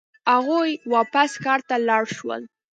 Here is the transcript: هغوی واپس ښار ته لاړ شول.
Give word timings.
هغوی 0.33 0.71
واپس 0.93 1.31
ښار 1.43 1.59
ته 1.69 1.75
لاړ 1.87 2.03
شول. 2.17 2.41